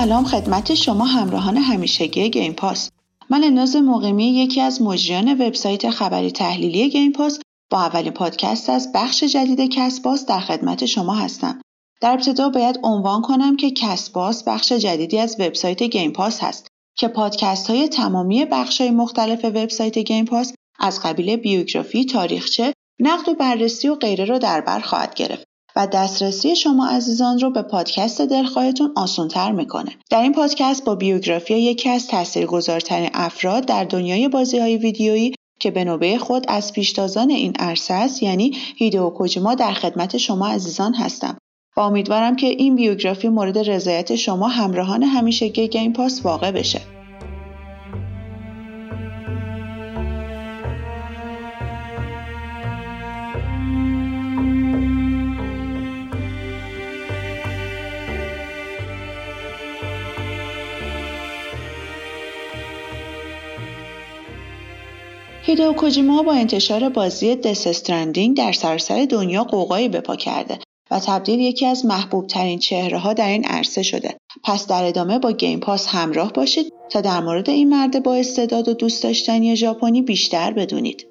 [0.00, 2.90] سلام خدمت شما همراهان همیشگی Game Pass
[3.30, 8.92] من الناز مقیمی یکی از مجریان وبسایت خبری تحلیلی Game Pass با اولین پادکست از
[8.94, 11.60] بخش جدید Cast Pass در خدمت شما هستم
[12.00, 16.66] در ابتدا باید عنوان کنم که Cast Pass بخش جدیدی از وبسایت Game Pass هست
[16.98, 23.28] که پادکست های تمامی بخش های مختلف وبسایت Game Pass از قبیل بیوگرافی، تاریخچه، نقد
[23.28, 25.49] و بررسی و غیره را در بر خواهد گرفت.
[25.86, 29.90] دسترسی شما عزیزان رو به پادکست دلخواهتون آسانتر می‌کنه.
[30.10, 35.70] در این پادکست با بیوگرافی یکی از تاثیرگذارترین افراد در دنیای بازی های ویدیویی که
[35.70, 40.94] به نوبه خود از پیشتازان این عرصه است یعنی هیدو کوجیما در خدمت شما عزیزان
[40.94, 41.38] هستم
[41.76, 46.99] و امیدوارم که این بیوگرافی مورد رضایت شما همراهان همیشه گیم پاس واقع بشه.
[65.50, 70.58] هیدو کوجیما با انتشار بازی دس استرندینگ در سراسر دنیا قوقایی به پا کرده
[70.90, 74.16] و تبدیل یکی از محبوب ترین چهره ها در این عرصه شده.
[74.44, 78.68] پس در ادامه با گیم پاس همراه باشید تا در مورد این مرد با استعداد
[78.68, 81.06] و دوست داشتنی ژاپنی بیشتر بدونید.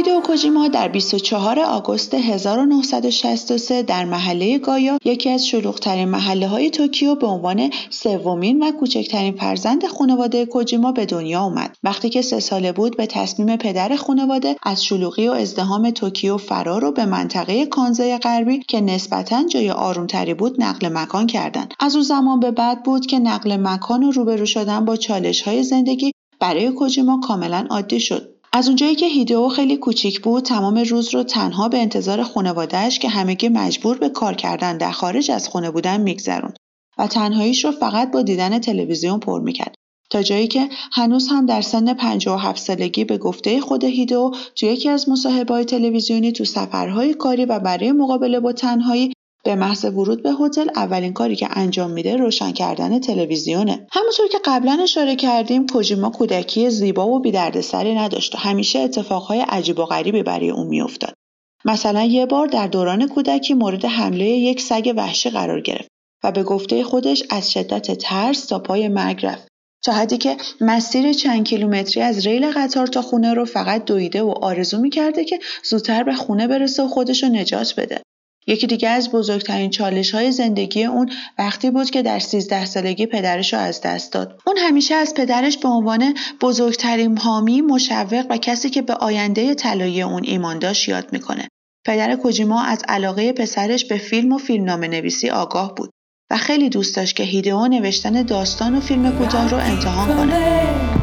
[0.00, 7.14] هیدئو کوجیما در 24 آگوست 1963 در محله گایا یکی از شلوغترین محله های توکیو
[7.14, 11.76] به عنوان سومین و کوچکترین فرزند خانواده کوجیما به دنیا آمد.
[11.82, 16.84] وقتی که سه ساله بود به تصمیم پدر خانواده از شلوغی و ازدحام توکیو فرار
[16.84, 21.74] و به منطقه کانسای غربی که نسبتا جای آرومتری بود نقل مکان کردند.
[21.80, 25.62] از اون زمان به بعد بود که نقل مکان و روبرو شدن با چالش های
[25.62, 28.39] زندگی برای کوجیما کاملا عادی شد.
[28.52, 33.08] از اونجایی که هیدئو خیلی کوچیک بود تمام روز رو تنها به انتظار خانوادهش که
[33.08, 36.56] همگی مجبور به کار کردن در خارج از خونه بودن میگذروند
[36.98, 39.74] و تنهاییش رو فقط با دیدن تلویزیون پر می‌کرد.
[40.10, 44.88] تا جایی که هنوز هم در سن 57 سالگی به گفته خود هیدو تو یکی
[44.88, 49.12] از مصاحبه‌های تلویزیونی تو سفرهای کاری و برای مقابله با تنهایی
[49.44, 53.86] به محض ورود به هتل اولین کاری که انجام میده روشن کردن تلویزیونه.
[53.92, 59.78] همونطور که قبلا اشاره کردیم کوجیما کودکی زیبا و بیدردسری نداشت و همیشه اتفاقهای عجیب
[59.78, 61.14] و غریبی برای اون میافتاد.
[61.64, 65.88] مثلا یه بار در دوران کودکی مورد حمله یک سگ وحشی قرار گرفت
[66.24, 69.48] و به گفته خودش از شدت ترس تا پای مرگ رفت.
[69.84, 74.30] تا حدی که مسیر چند کیلومتری از ریل قطار تا خونه رو فقط دویده و
[74.42, 78.02] آرزو می‌کرده که زودتر به خونه برسه و خودش رو نجات بده.
[78.46, 83.54] یکی دیگه از بزرگترین چالش های زندگی اون وقتی بود که در 13 سالگی پدرش
[83.54, 84.40] رو از دست داد.
[84.46, 90.02] اون همیشه از پدرش به عنوان بزرگترین حامی، مشوق و کسی که به آینده طلایی
[90.02, 91.48] اون ایمان داشت یاد می‌کنه.
[91.86, 95.90] پدر کوجیما از علاقه پسرش به فیلم و فیلمنامه نویسی آگاه بود
[96.30, 100.99] و خیلی دوست داشت که هیدئو نوشتن داستان و فیلم کوتاه رو امتحان کنه.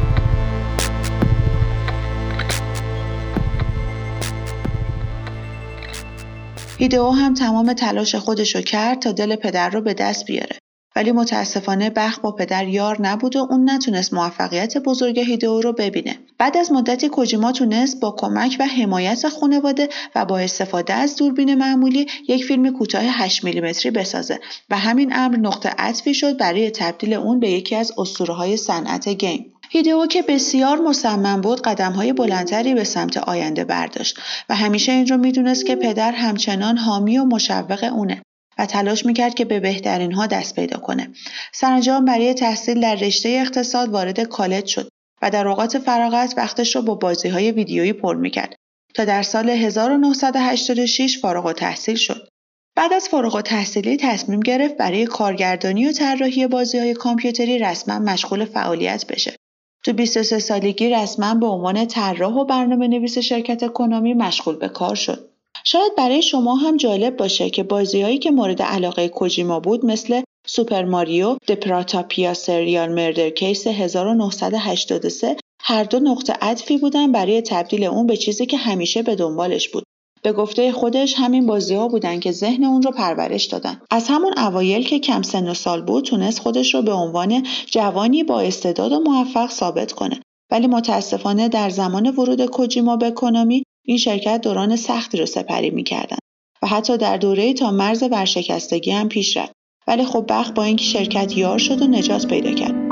[6.80, 10.58] هیدئو هم تمام تلاش خودش رو کرد تا دل پدر رو به دست بیاره.
[10.96, 16.18] ولی متاسفانه بخ با پدر یار نبود و اون نتونست موفقیت بزرگ هیدئو رو ببینه.
[16.38, 21.54] بعد از مدتی کوجیما تونست با کمک و حمایت خانواده و با استفاده از دوربین
[21.54, 24.40] معمولی یک فیلم کوتاه 8 میلیمتری بسازه
[24.70, 29.52] و همین امر نقطه عطفی شد برای تبدیل اون به یکی از اسطوره‌های صنعت گیم.
[29.70, 34.18] هیدئو که بسیار مصمم بود قدمهای بلندتری به سمت آینده برداشت
[34.48, 38.22] و همیشه این رو می‌دونست که پدر همچنان حامی و مشوق اونه
[38.58, 41.10] و تلاش می‌کرد که به بهترین ها دست پیدا کنه.
[41.52, 44.88] سرانجام برای تحصیل در رشته اقتصاد وارد کالج شد
[45.22, 48.54] و در اوقات فراغت وقتش رو با بازی های ویدیویی پر می‌کرد
[48.94, 52.28] تا در سال 1986 فارغ‌التحصیل شد.
[52.76, 59.06] بعد از فارغ‌التحصیلی تصمیم گرفت برای کارگردانی و طراحی بازی های کامپیوتری رسما مشغول فعالیت
[59.06, 59.36] بشه
[59.84, 64.94] تو 23 سالگی رسما به عنوان طراح و برنامه نویس شرکت Konami مشغول به کار
[64.94, 65.28] شد.
[65.64, 70.84] شاید برای شما هم جالب باشه که بازیهایی که مورد علاقه کوجیما بود مثل Super
[70.84, 78.06] Mario، The Portopia Serial Murder Case 1983 هر دو نقطه عطفی بودن برای تبدیل اون
[78.06, 79.84] به چیزی که همیشه به دنبالش بود.
[80.22, 83.80] به گفته خودش همین بازی ها بودن که ذهن اون رو پرورش دادن.
[83.90, 88.24] از همون اوایل که کم سن و سال بود تونست خودش رو به عنوان جوانی
[88.24, 90.20] با استعداد و موفق ثابت کنه.
[90.50, 96.18] ولی متاسفانه در زمان ورود کوجیما به کنامی این شرکت دوران سختی رو سپری می‌کردن
[96.62, 99.52] و حتی در دوره تا مرز ورشکستگی هم پیش رفت.
[99.86, 102.87] ولی خب بخت با اینکه شرکت یار شد و نجات پیدا کرد.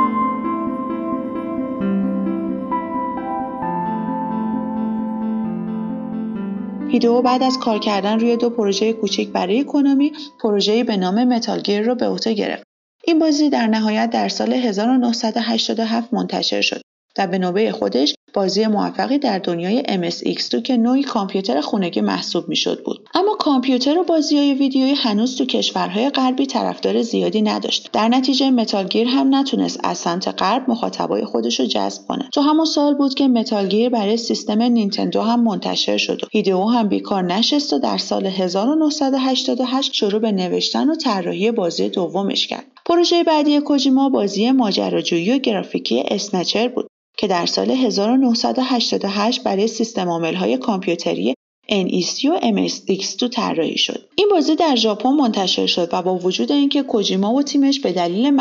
[6.88, 11.56] هیدئو بعد از کار کردن روی دو پروژه کوچک برای Konami پروژه‌ای به نام Metal
[11.56, 12.62] Gear را به عهده گرفت.
[13.04, 16.80] این بازی در نهایت در سال 1987 منتشر شد
[17.18, 22.84] و به نوبه خودش بازی موفقی در دنیای MSX2 که نوعی کامپیوتر خونگی محسوب می‌شد
[22.84, 23.08] بود.
[23.14, 27.90] اما کامپیوتر و بازی های ویدیویی هنوز تو کشورهای غربی طرفدار زیادی نداشت.
[27.92, 32.28] در نتیجه Metal Gear هم نتونست از سمت غرب مخاطبای خودش رو جذب کنه.
[32.32, 36.64] تو همون سال بود که Metal Gear برای سیستم نینتندو هم منتشر شد و هیدئو
[36.64, 42.66] هم بیکار نشست و در سال 1988 شروع به نوشتن و طراحی بازی دومش کرد.
[42.86, 46.90] پروژه بعدی کوجیما بازی ماجراجویی و گرافیکی Snatcher بود.
[47.18, 51.34] که در سال 1988 برای سیستم های کامپیوتری
[51.70, 54.08] NEC و MSX2 طراحی شد.
[54.16, 58.40] این بازی در ژاپن منتشر شد و با وجود اینکه کوجیما و تیمش به دلیل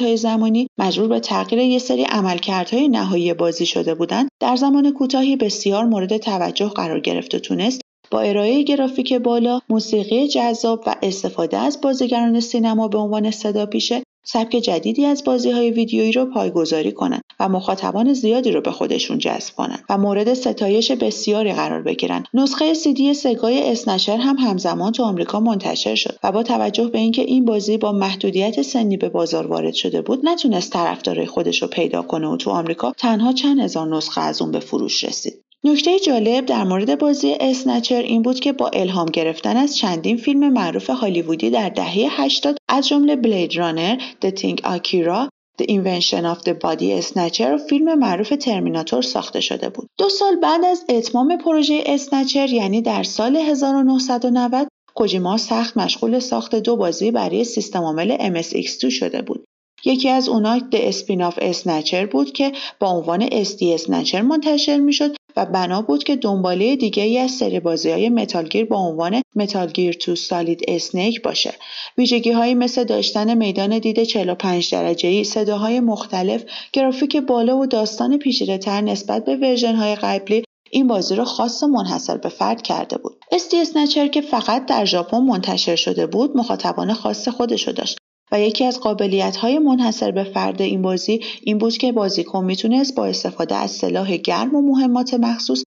[0.00, 5.36] های زمانی مجبور به تغییر یک سری عملکردهای نهایی بازی شده بودند، در زمان کوتاهی
[5.36, 7.80] بسیار مورد توجه قرار گرفت و تونست
[8.10, 14.02] با ارائه گرافیک بالا، موسیقی جذاب و استفاده از بازیگران سینما به عنوان صدا پیشه
[14.24, 19.18] سبک جدیدی از بازی های ویدیویی رو پایگذاری کنند و مخاطبان زیادی رو به خودشون
[19.18, 22.24] جذب کنند و مورد ستایش بسیاری قرار بگیرند.
[22.34, 27.22] نسخه سیدی سگای اسنشر هم همزمان تو آمریکا منتشر شد و با توجه به اینکه
[27.22, 32.02] این بازی با محدودیت سنی به بازار وارد شده بود نتونست طرفدارای خودش رو پیدا
[32.02, 35.44] کنه و تو آمریکا تنها چند هزار نسخه از اون به فروش رسید.
[35.64, 40.48] نکته جالب در مورد بازی اسنچر این بود که با الهام گرفتن از چندین فیلم
[40.52, 45.28] معروف هالیوودی در دهه 80 از جمله بلید رانر، The Thing Akira،
[45.62, 49.86] The Invention of the Body Snatcher و فیلم معروف ترمیناتور ساخته شده بود.
[49.98, 56.54] دو سال بعد از اتمام پروژه اسنچر یعنی در سال 1990 کوجیما سخت مشغول ساخت
[56.54, 59.44] دو بازی برای سیستم عامل MSX2 شده بود.
[59.84, 65.46] یکی از اونا the spin-off Snatcher بود که با عنوان SD Snatcher منتشر می‌شد و
[65.46, 69.67] بنا بود که دنباله دیگه ای از سری بازی های Metal Gear با عنوان Metal
[69.67, 71.54] Gear Two Solid Snake باشه.
[71.98, 78.18] ویژگی هایی مثل داشتن میدان دید 45 درجه ای، صداهای مختلف، گرافیک بالا و داستان
[78.18, 82.62] پیچیده تر نسبت به ورژن های قبلی این بازی رو خاص و منحصر به فرد
[82.62, 83.16] کرده بود.
[83.32, 87.99] استی اسنچر که فقط در ژاپن منتشر شده بود مخاطبان خاص خودشو داشت
[88.32, 88.78] و یکی از
[89.36, 94.16] های منحصر به فرد این بازی این بود که بازیکن می‌تونست با استفاده از سلاح
[94.16, 95.62] گرم و مهمات مخصوص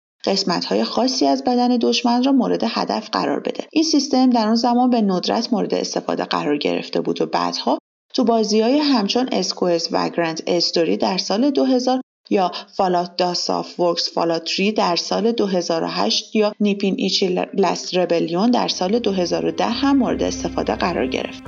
[0.69, 4.91] های خاصی از بدن دشمن را مورد هدف قرار بده این سیستم در آن زمان
[4.91, 7.79] به ندرت مورد استفاده قرار گرفته بود و بعدها
[8.15, 14.49] تو بازی های همچون اسکوئس و گرند استوری در سال 2000 یا Bethesda Softworks Fallout
[14.49, 20.75] 3 در سال 2008 یا Nippon Ichi Last Rebellion در سال 2010 هم مورد استفاده
[20.75, 21.43] قرار گرفت.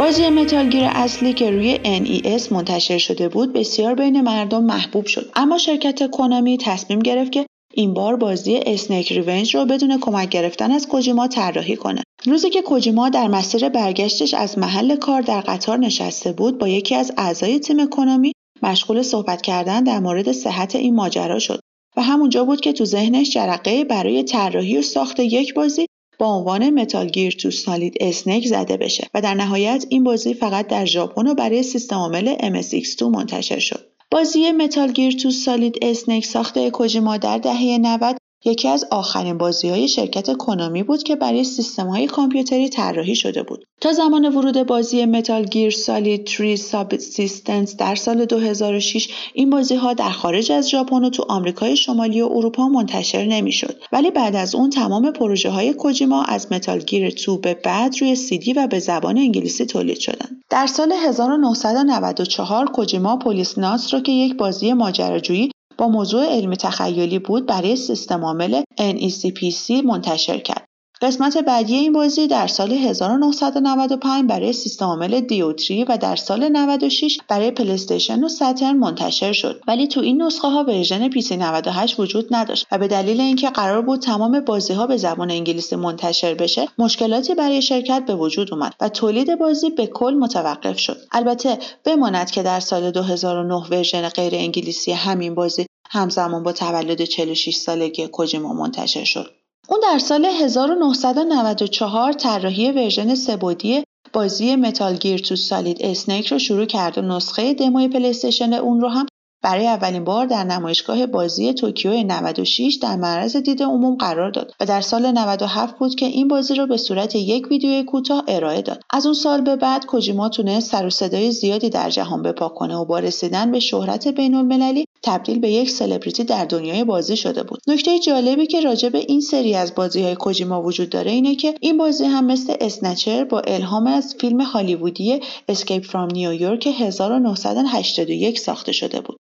[0.00, 5.30] بازی Metal Gear اصلی که روی NES منتشر شده بود بسیار بین مردم محبوب شد.
[5.34, 10.72] اما شرکت Konami تصمیم گرفت که این بار بازی Snake's Revenge رو بدون کمک گرفتن
[10.72, 12.02] از کوجیما طراحی کنه.
[12.26, 16.94] روزی که کوجیما در مسیر برگشتش از محل کار در قطار نشسته بود با یکی
[16.94, 18.32] از اعضای تیم Konami
[18.62, 21.60] مشغول صحبت کردن در مورد صحت این ماجرا شد.
[21.96, 25.86] و همونجا بود که تو ذهنش جرقه برای طراحی و ساخت یک بازی
[26.20, 30.66] با عنوان Metal Gear Two Solid Snake زده بشه و در نهایت این بازی فقط
[30.66, 33.86] در ژاپن و برای سیستم عامل MSX2 منتشر شد.
[34.10, 39.68] بازی Metal Gear Two Solid Snake ساخته کوجیما در دهه 90 یکی از آخرین بازی
[39.68, 43.64] های شرکت Konami بود که برای سیستم های کامپیوتری طراحی شده بود.
[43.80, 49.92] تا زمان ورود بازی Metal Gear Solid 3 Subsistence در سال 2006 این بازی ها
[49.94, 53.76] در خارج از ژاپن و تو آمریکای شمالی و اروپا منتشر نمی‌شد.
[53.92, 58.14] ولی بعد از اون تمام پروژه های کوجیما از Metal Gear 2 به بعد روی
[58.14, 60.42] سیدی و به زبان انگلیسی تولید شدند.
[60.50, 67.46] در سال 1994 کوجیما Policenauts را که یک بازی ماجراجویی با موضوع علمی تخیلی بود
[67.46, 70.70] برای سیستم عامل NEC PC منتشر کرد.
[71.02, 77.18] قسمت بعدی این بازی در سال 1995 برای سیستم عامل 3DO و در سال 96
[77.28, 82.26] برای PlayStation و Saturn منتشر شد ولی تو این نسخه ها ورژن PC 98 وجود
[82.30, 86.68] نداشت و به دلیل اینکه قرار بود تمام بازی ها به زبان انگلیسی منتشر بشه
[86.78, 92.30] مشکلاتی برای شرکت به وجود اومد و تولید بازی به کل متوقف شد البته بماند
[92.30, 98.52] که در سال 2009 ورژن غیر انگلیسی همین بازی همزمان با تولد 46 سالگی کوجیما
[98.52, 99.30] منتشر شد
[99.68, 106.64] اون در سال 1994 طراحی ورژن سه‌بعدی بازی Metal Gear Two Solid Snake رو شروع
[106.64, 109.06] کرد و نسخه دموی PlayStation اون رو هم
[109.42, 114.66] برای اولین بار در نمایشگاه بازی توکیو 96 در معرض دید عموم قرار داد و
[114.66, 118.82] در سال 97 بود که این بازی را به صورت یک ویدیوی کوتاه ارائه داد.
[118.90, 122.76] از اون سال به بعد کوجیما تونست سر و صدای زیادی در جهان بپا کنه
[122.76, 127.42] و با رسیدن به شهرت بین المللی تبدیل به یک سلبریتی در دنیای بازی شده
[127.42, 127.60] بود.
[127.66, 131.54] نکته جالبی که راجع به این سری از بازی های کوجیما وجود داره اینه که
[131.60, 138.38] این بازی هم مثل Snatcher با الهام از فیلم هالیوودی Escape from New York 1981
[138.38, 139.16] ساخته شده بود.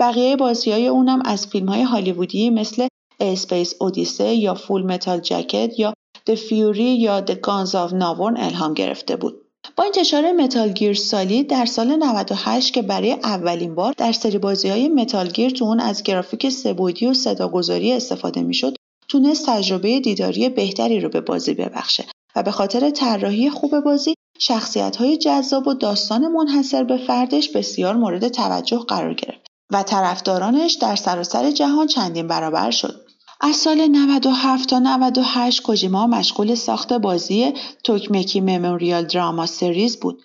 [0.00, 2.88] بقیه بازی های اونم از فیلم های هالیوودی مثل
[3.20, 5.94] Space Odyssey یا Full Metal Jacket یا
[6.30, 9.43] The Fury یا The Guns of Navarone الهام گرفته بود.
[9.76, 14.68] با انتشار Metal Gear Solid در سال 98 که برای اولین بار در سری بازی
[14.68, 18.76] های Metal Gear تو اون از گرافیک سه‌بعدی و صداگذاری استفاده می‌شد
[19.08, 22.04] تونست تجربه دیداری بهتری رو به بازی ببخشه
[22.36, 27.96] و به خاطر طراحی خوب بازی شخصیت های جذاب و داستان منحصر به فردش بسیار
[27.96, 33.03] مورد توجه قرار گرفت و طرفدارانش در سراسر جهان چندین برابر شد.
[33.46, 37.52] از سال 97 تا 98 کوجیما مشغول ساخت بازی
[37.84, 40.22] توکمکی مموریال دراما سریز بود.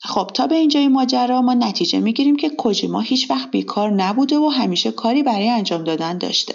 [0.00, 4.48] خب تا به اینجای ماجرا ما نتیجه می‌گیریم که کوجیما هیچ وقت بیکار نبوده و
[4.48, 6.54] همیشه کاری برای انجام دادن داشته.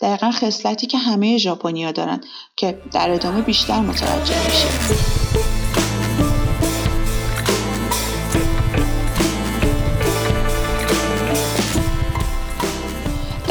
[0.00, 2.20] دقیقا خصلتی که همه ژاپنیا دارن
[2.56, 5.43] که در ادامه بیشتر متوجه میشید.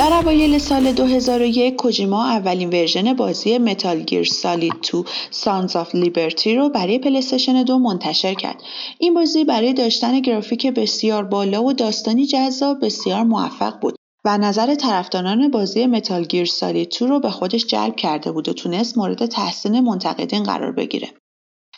[0.04, 6.56] در اوایل سال 2001 کوجیما اولین ورژن بازی Metal Gear Solid 2 Sons of Liberty
[6.56, 8.64] رو برای PlayStation دو منتشر کرد.
[8.98, 13.96] این بازی برای داشتن گرافیک بسیار بالا و داستانی جذاب بسیار موفق بود
[14.26, 18.54] و نظر طرفداران بازی Metal Gear Solid 2 رو به خودش جلب کرده بود و
[18.54, 21.10] تونست مورد تحسین منتقدین قرار بگیره.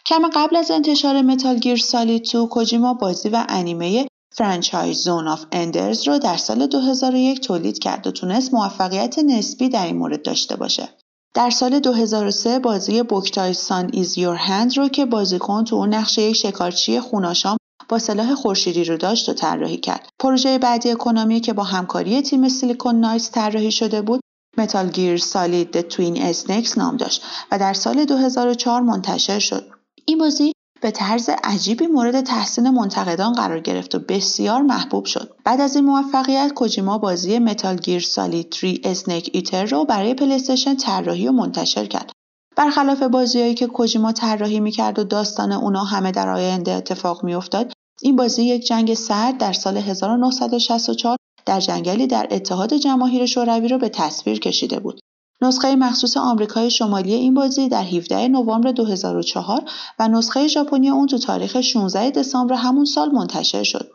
[0.06, 5.46] کمی قبل از انتشار Metal Gear Solid 2 کوجیما بازی و انیمه franchise Zone of
[5.52, 10.56] Enders رو در سال 2001 تولید کرد و تونست موفقیت نسبی در این مورد داشته
[10.56, 10.89] باشه.
[11.34, 16.22] در سال 2003 بازی Boktai Sun Is Your Hand رو که بازیکن تو اون نقش
[16.22, 17.58] یک شکارچی خوناشام
[17.89, 20.10] با سلاح خورشیدی رو داشت و طراحی کرد.
[20.20, 24.22] پروژه بعدی کنامی که با همکاری تیم Silicon Knights طراحی شده بود
[24.58, 29.65] Metal Gear Solid Twin Snakes نام داشت و در سال 2004 منتشر شد.
[30.06, 30.55] این بازی
[30.86, 35.34] به طرز عجیبی مورد تحسین منتقدان قرار گرفت و بسیار محبوب شد.
[35.44, 40.75] بعد از این موفقیت کوجیما بازی Metal Gear Solid 3 Snake Eater رو برای PlayStation
[40.75, 42.12] طراحی و منتشر کرد.
[42.58, 48.15] برخلاف بازیهایی که کوجیما طراحی می‌کرد و داستان اونا همه در آینده اتفاق میافتاد این
[48.15, 53.89] بازی یک جنگ سرد در سال 1964 در جنگلی در اتحاد جماهیر شوروی را به
[53.89, 55.00] تصویر کشیده بود
[55.42, 59.63] نسخه مخصوص آمریکای شمالی این بازی در 17 نوامبر 2004
[60.00, 63.92] و نسخه ژاپنی اون تو تاریخ 16 دسامبر همون سال منتشر شد.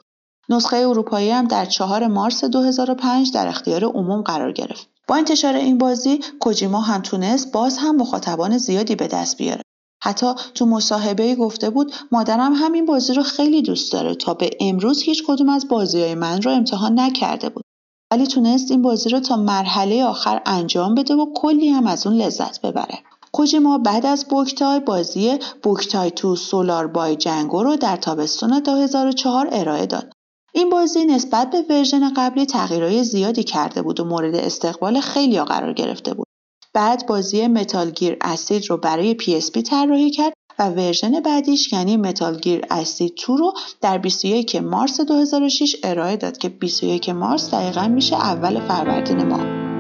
[0.49, 4.89] نسخه اروپایی هم در 4 مارس 2005 در اختیار عموم قرار گرفت.
[5.09, 9.63] با انتشار این بازی کوجیما هم تونست باز هم مخاطبان زیادی به دست بیاره.
[10.03, 15.03] حتی تو مصاحبه گفته بود مادرم همین بازی رو خیلی دوست داره تا به امروز
[15.03, 17.65] هیچ کدوم از بازی های من رو امتحان نکرده بود.
[18.13, 22.17] ولی تونست این بازی رو تا مرحله آخر انجام بده و کلی هم از اون
[22.17, 22.99] لذت ببره.
[23.33, 29.87] کوجیما بعد از بوکتای بازی بوکتای تو سولار بای جنگو رو در تابستون 2004 ارائه
[29.87, 30.13] داد.
[30.55, 35.73] این بازی نسبت به ورژن قبلی تغییرهای زیادی کرده بود و مورد استقبال خیلی قرار
[35.73, 36.27] گرفته بود.
[36.75, 42.37] بعد بازی Metal Gear Acid رو برای PSP طراحی کرد و ورژن بعدیش یعنی Metal
[42.37, 48.17] Gear Acid 2 رو در 21 مارس 2006 ارائه داد که 21 مارس دقیقا میشه
[48.17, 49.71] اول فروردین ماه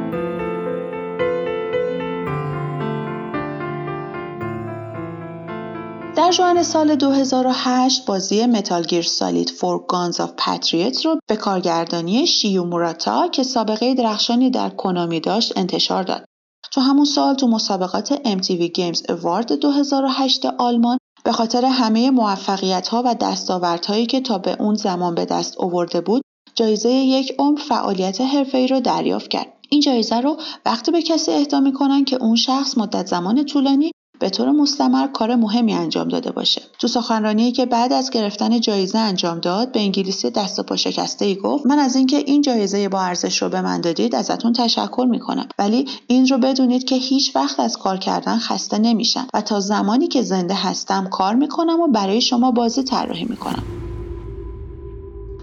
[6.16, 12.26] در ژوئن سال 2008 بازی Metal Gear Solid Four Guns of Patriots رو به کارگردانی
[12.26, 16.29] شویو موراتا که سابقه درخشانی در کنامی داشت انتشار داد.
[16.72, 23.02] تو همون سال تو مسابقات MTV Games Award 2008 آلمان به خاطر همه موفقیت ها
[23.06, 26.22] و دستاوردهایی که تا به اون زمان به دست آورده بود
[26.54, 29.52] جایزه یک عمر فعالیت حرفه‌ای رو دریافت کرد.
[29.70, 30.36] این جایزه رو
[30.66, 35.34] وقتی به کسی اهدا می‌کنن که اون شخص مدت زمان طولانی به طور مستمر کار
[35.36, 36.62] مهمی انجام داده باشه.
[36.78, 41.24] تو سخنرانی که بعد از گرفتن جایزه انجام داد به انگلیسی دست و پا شکسته
[41.24, 45.06] ای گفت من از اینکه این جایزه با ارزش رو به من دادید ازتون تشکر
[45.10, 45.48] می‌کنم.
[45.58, 50.08] ولی این رو بدونید که هیچ وقت از کار کردن خسته نمیشم و تا زمانی
[50.08, 53.62] که زنده هستم کار می‌کنم و برای شما بازی طراحی می‌کنم.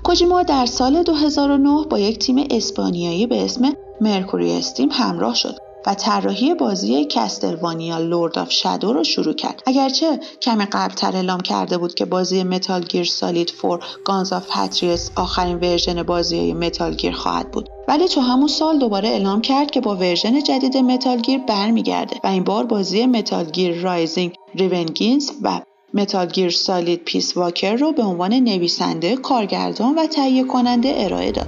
[0.03, 5.66] کوجیما در سال 2009 با یک تیم اسپانیایی به اسم MercurySteam همراه شد.
[5.85, 11.77] و طراحی بازی Castlevania Lord of Shadow رو شروع کرد اگرچه کمی قبلتر اعلام کرده
[11.77, 17.13] بود که بازی Metal Gear Solid Four Guns of Patriots آخرین ورژن بازی Metal Gear
[17.13, 21.37] خواهد بود ولی تو همون سال دوباره اعلام کرد که با ورژن جدید Metal Gear
[21.37, 25.61] برمیگرده و این بار بازی Metal Gear Rising Revengeance و
[25.93, 31.47] Metal Gear Solid Peace Walker رو به عنوان نویسنده، کارگردان و تهیه کننده ارائه داد.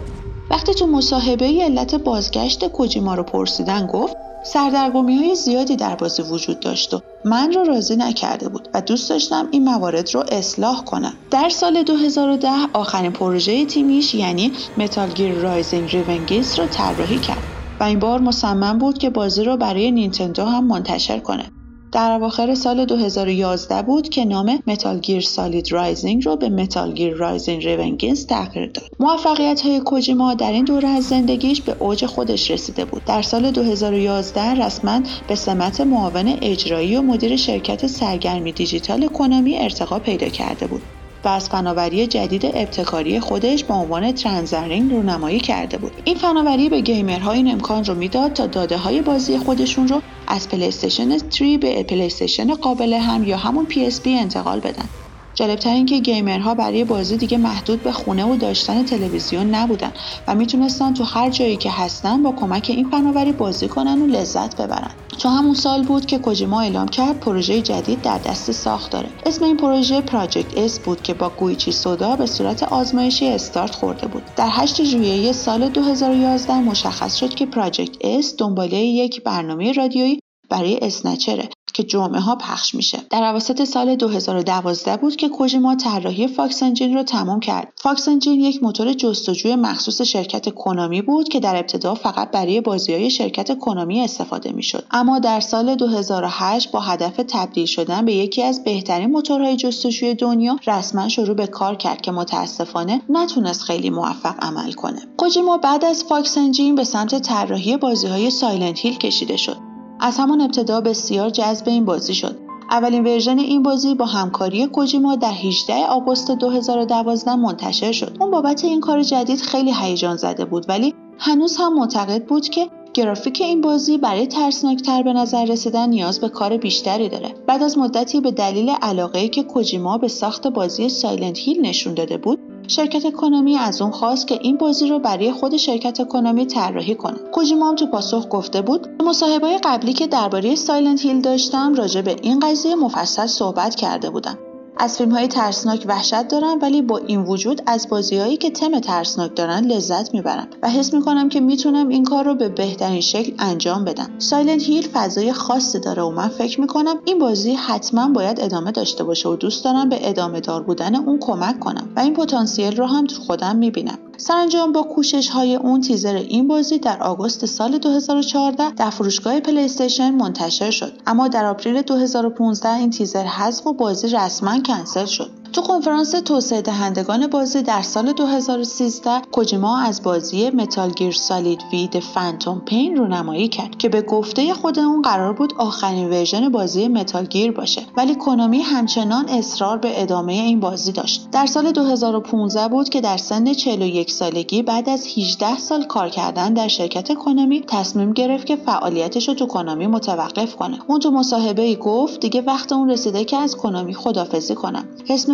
[0.49, 6.59] وقتی تو مصاحبه علت بازگشت کوجیما رو پرسیدن گفت سردرگمی های زیادی در بازی وجود
[6.59, 11.13] داشت و من رو راضی نکرده بود و دوست داشتم این موارد رو اصلاح کنم.
[11.31, 17.43] در سال 2010 آخرین پروژه تیمیش یعنی Metal Gear Rising Revengeance رو طراحی کرد
[17.79, 21.45] و این بار مصمم بود که بازی رو برای نینتندو هم منتشر کنه.
[21.91, 27.13] در اواخر سال 2011 بود که نام Metal Gear Solid Rising رو به Metal Gear
[27.13, 28.89] Rising Revengeance تغییر داد.
[28.99, 33.05] موفقیت های کوجیما در این دوره از زندگیش به اوج خودش رسیده بود.
[33.05, 39.99] در سال 2011 رسما به سمت معاون اجرایی و مدیر شرکت سرگرمی دیجیتال کنامی ارتقا
[39.99, 40.81] پیدا کرده بود.
[41.23, 45.91] و از فناوری جدید ابتکاری خودش به عنوان Transfarring رونمایی کرده بود.
[46.05, 50.01] این فناوری به gamer ها این امکان رو می‌داد تا داده های بازی خودشون رو
[50.27, 54.89] از PlayStation 3 به PlayStation قابل حمل یا همون PSP انتقال بدن.
[55.35, 59.91] جالبتر این که gamer ها برای بازی دیگه محدود به خونه و داشتن تلویزیون نبودن
[60.27, 64.61] و می‌تونستن تو هر جایی که هستن با کمک این فناوری بازی کنن و لذت
[64.61, 64.91] ببرن.
[65.19, 69.09] تو همون سال بود که کوجیما اعلام کرد پروژه جدید در دست ساخت داره.
[69.25, 74.07] اسم این پروژه Project S بود که با گوئیچی سودا به صورت آزمایشی استارت خورده
[74.07, 74.23] بود.
[74.35, 80.19] در 8 ژوئیه سال 2011 مشخص شد که Project S دنباله یک برنامه رادیویی
[80.49, 81.49] برای Snatcher ه.
[81.79, 82.97] که جمعه ها پخش میشه.
[83.09, 87.73] در اواسط سال 2012 بود که کوژیما طراحی Fox Engine رو تمام کرد.
[87.75, 92.93] Fox Engine یک موتور جستجوی مخصوص شرکت کنامی بود که در ابتدا فقط برای بازی
[92.93, 94.85] های شرکت کنامی استفاده می‌شد.
[94.91, 100.59] اما در سال 2008 با هدف تبدیل شدن به یکی از بهترین موتورهای جستجوی دنیا
[100.67, 105.01] رسما شروع به کار کرد که متاسفانه نتونست خیلی موفق عمل کنه.
[105.17, 109.68] کوجیما بعد از Fox Engine به سمت طراحی بازی های Silent Hill کشیده شد.
[109.99, 112.35] از همان ابتدا بسیار جذب این بازی شد.
[112.71, 118.17] اولین ورژن این بازی با همکاری کوجیما در 18 آگوست 2012 منتشر شد.
[118.19, 122.69] اون بابت این کار جدید خیلی هیجان زده بود ولی هنوز هم معتقد بود که
[122.93, 127.33] گرافیک این بازی برای ترسناکتر به نظر رسیدن نیاز به کار بیشتری داره.
[127.47, 132.17] بعد از مدتی به دلیل علاقه که کوجیما به ساخت بازی Silent Hill نشون داده
[132.17, 136.95] بود شرکت کنامی از اون خواست که این بازی رو برای خود شرکت کنامی طراحی
[136.95, 137.17] کنه.
[137.31, 142.15] کوجیما هم تو پاسخ گفته بود مصاحبه قبلی که درباره Silent Hill داشتم راجع به
[142.21, 144.37] این قضیه مفصل صحبت کرده بودم.
[144.81, 149.35] از فیلم های ترسناک وحشت دارم ولی با این وجود از بازیهایی که تم ترسناک
[149.35, 153.85] دارن لذت می‌برم و حس می‌کنم که می‌تونم این کار رو به بهترین شکل انجام
[153.85, 154.09] بدم.
[154.17, 159.03] Silent Hill فضای خاصی داره و من فکر می‌کنم این بازی حتما باید ادامه داشته
[159.03, 162.85] باشه و دوست دارم به ادامه دار بودن اون کمک کنم و این پتانسیل رو
[162.85, 164.08] هم تو خودم می‌بینم.
[164.19, 170.11] سرانجام با کوشش های اون تیزر این بازی در آگوست سال 2014 در فروشگاه PlayStation
[170.11, 170.93] منتشر شد.
[171.07, 175.38] اما در آپریل 2015 این تیزر حذف و بازی رسما کنسل شد.
[175.53, 181.78] تو کنفرانس توسعه دهندگان بازی در سال 2013 کوجیما از بازی Metal Gear Solid V
[181.78, 186.87] The Phantom Pain رونمایی کرد که به گفته خود اون قرار بود آخرین ورژن بازی
[186.87, 187.81] Metal Gear باشه.
[187.97, 191.27] ولی کنامی همچنان اصرار به ادامه این بازی داشت.
[191.31, 196.53] در سال 2015 بود که در سن 41 سالگی بعد از 18 سال کار کردن
[196.53, 200.79] در شرکت کنامی تصمیم گرفت که فعالیتش رو تو کنامی متوقف کنه.
[200.87, 204.85] اون تو مصاحبه ای گفت دیگه وقت اون رسیده که از کنامی خدافظی کنم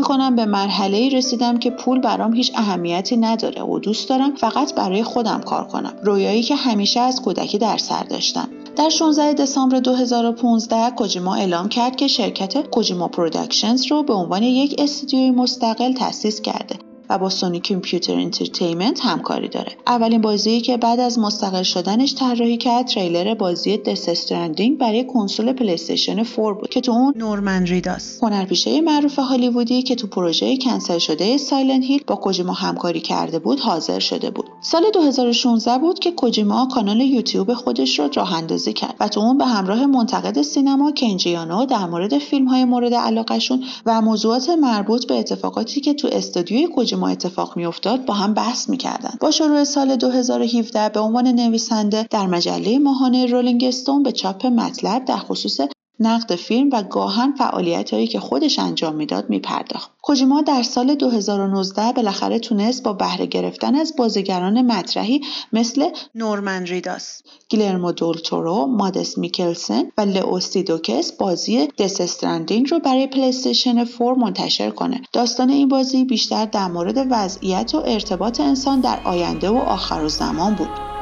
[0.06, 4.76] کنم به مرحله ای رسیدم که پول برام هیچ اهمیتی نداره و دوست دارم فقط
[4.76, 5.94] برای خودم کار کنم.
[6.04, 8.48] رویایی که همیشه از کودکی در سر داشتم.
[8.76, 14.76] در 16 دسامبر 2015 کوجیما اعلام کرد که شرکت Kojima Productions رو به عنوان یک
[14.78, 16.76] استودیوی مستقل تأسیس کرده.
[17.10, 19.72] و با Sony Computer Entertainment همکاری داره.
[19.88, 25.54] اولین بازی که بعد از مستقل شدنش طراحی کرد تریلر بازی Death Stranding برای کنسول
[25.54, 30.98] PlayStation 4 بود که تو اون نورمن ریداس هنرپیشه معروف هالیوودی که تو پروژه کنسل
[30.98, 34.46] شده Silent Hill با کوجیما همکاری کرده بود حاضر شده بود.
[34.62, 39.38] سال 2016 بود که کوجیما کانال یوتیوب خودش رو راه اندازی کرد و تو اون
[39.38, 45.20] به همراه منتقد سینما کنجیانو در مورد فیلم های مورد علاقهشون و موضوعات مربوط به
[45.20, 49.14] اتفاقاتی که تو استودیوی کوجیما ما اتفاق میافتاد با هم بحث می‌کردن.
[49.20, 55.06] با شروع سال 2017 به عنوان نویسنده در مجله ماهانه Rolling Stone به چاپ مطلب
[55.06, 55.60] در خصوص
[56.00, 62.40] نقد فیلم و گاهاً فعالیتهایی که خودش انجام می‌داد میپرداخت کوجیما در سال 2019 بالاخره
[62.40, 65.22] تونست با بهره گرفتن از بازیگران مطرحی
[65.54, 73.08] مثل نورمن ریداس، گیلرمو دولتورو، مادس میکلسن و لئو سیدوکس بازی Death Stranding رو برای
[73.08, 75.02] PlayStation 4 منتشر کنه.
[75.14, 80.56] داستان این بازی بیشتر در مورد وضعیت و ارتباط انسان در آینده و آخر زمان
[80.56, 80.95] بود.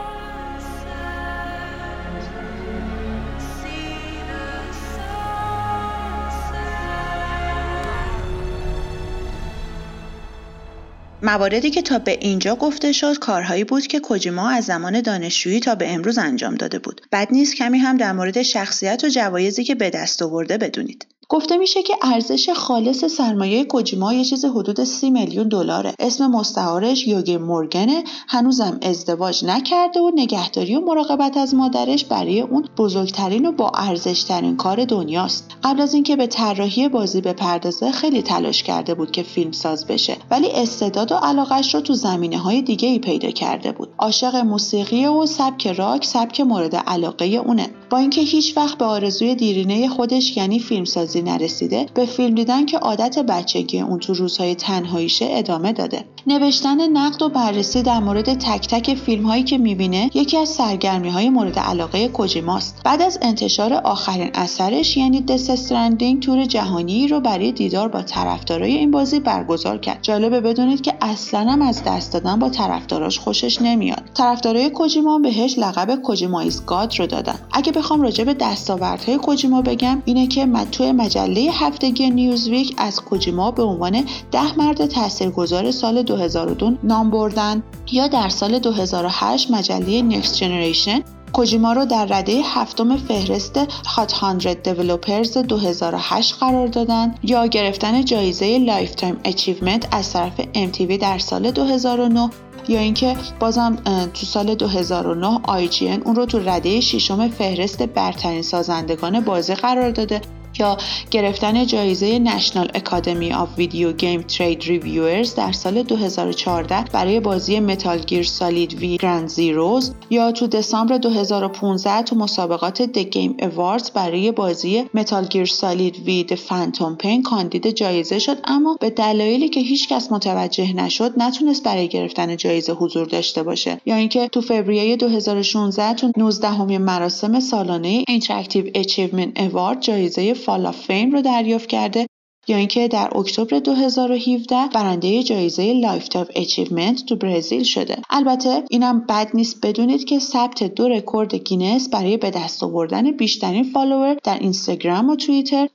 [11.25, 15.75] مواردی که تا به اینجا گفته شد کارهایی بود که کوجیما از زمان دانشجویی تا
[15.75, 17.01] به امروز انجام داده بود.
[17.11, 21.12] بد نیست کمی هم در مورد شخصیت و جوایزی که به دست آورده بدونید.
[21.33, 25.93] گفته میشه که ارزش خالص سرمایه کوجیما یه چیز حدود سی میلیون دلاره.
[25.99, 28.03] اسم مستعارش یوگی مورگنه.
[28.27, 34.57] هنوزم ازدواج نکرده و نگهداری و مراقبت از مادرش برای اون بزرگترین و با ارزشترین
[34.57, 35.51] کار دنیاست.
[35.63, 40.17] قبل از اینکه به طراحی بازی بپردازه خیلی تلاش کرده بود که فیلم ساز بشه
[40.31, 43.89] ولی استعداد و علاقش رو تو زمینه های دیگه ای پیدا کرده بود.
[43.99, 47.69] عاشق موسیقی و سبک راک سبک مورد علاقه اونه.
[47.89, 52.77] با اینکه هیچ وقت به آرزوی دیرینه خودش یعنی فیلمسازی نرسیده به فیلم دیدن که
[52.77, 56.05] عادت بچگی اون تو روزهای تنهاییشه ادامه داده.
[56.27, 61.09] نوشتن نقد و بررسی در مورد تک تک فیلم هایی که می‌بینه یکی از سرگرمی
[61.09, 62.81] های مورد علاقه کوجیماست.
[62.85, 68.73] بعد از انتشار آخرین اثرش یعنی دس استرندینگ تور جهانی رو برای دیدار با طرفدارای
[68.73, 69.99] این بازی برگزار کرد.
[70.01, 74.03] جالبه بدونید که اصلا هم از دست دادن با طرفداراش خوشش نمیاد.
[74.13, 77.39] طرفدارای کوجیما بهش لقب کوجیمایز گاد رو دادن.
[77.51, 83.51] اگه بخوام راجع به دستاوردهای کوجیما بگم اینه که توی مجله هفتگی نیوزویک از کوجیما
[83.51, 90.35] به عنوان ده مرد تاثیرگذار سال 2002 نام بردن یا در سال 2008 مجله Next
[90.35, 91.01] Generation
[91.33, 98.57] کوجیما رو در رده هفتم فهرست Hot 100 Developers 2008 قرار دادن یا گرفتن جایزه
[98.57, 102.29] Lifetime Achievement از طرف MTV در سال 2009
[102.67, 103.75] یا اینکه بازم
[104.13, 110.21] تو سال 2009 IGN اون رو تو رده ششم فهرست برترین سازندگان بازی قرار داده.
[110.59, 110.77] یا
[111.11, 117.99] گرفتن جایزه National Academy of Video Game Trade Reviewers در سال 2014 برای بازی Metal
[117.99, 124.31] Gear Solid V Ground Zeroes یا تو دسامبر 2015 تو مسابقات The Game Awards برای
[124.31, 129.59] بازی Metal Gear Solid V The Phantom Pain کاندید جایزه شد اما به دلایلی که
[129.59, 133.81] هیچکس متوجه نشد نتونست برای گرفتن جایزه حضور داشته باشه.
[133.85, 140.85] یا اینکه تو فوریه 2016 تو 19 مراسم سالانه Interactive Achievement Award جایزه Hall of
[140.85, 142.07] Fame رو دریافت کرده
[142.47, 147.95] یا اینکه در اکتبر 2017 برنده جایزه Lifetime Achievement تو برزیل شده.
[148.09, 153.63] البته اینم بد نیست بدونید که ثبت دو رکورد گینس برای به دست آوردن بیشترین
[153.63, 155.67] follower در Instagram و توییتر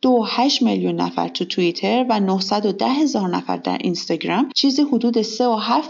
[0.50, 5.28] 2.8 میلیون نفر تو توییتر و 910 هزار نفر در Instagram چیزی حدود 3.7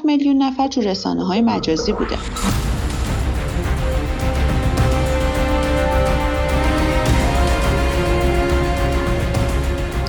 [0.04, 2.18] میلیون نفر تو رسانه های مجازی بوده.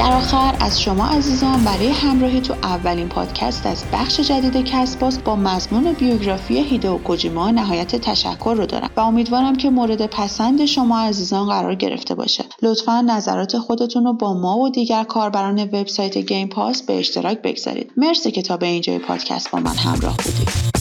[0.10, 5.36] در آخر از شما عزیزان برای همراهی تو اولین پادکست از بخش جدید کسباس با
[5.36, 11.48] مضمون بیوگرافی هیدو کوجیما نهایت تشکر رو دارم و امیدوارم که مورد پسند شما عزیزان
[11.48, 12.45] قرار گرفته باشه.
[12.62, 17.91] لطفا نظرات خودتون رو با ما و دیگر کاربران وبسایت گیم پاس به اشتراک بگذارید.
[17.98, 20.78] مرسی که تا به اینجای پادکست با من همراه بودید.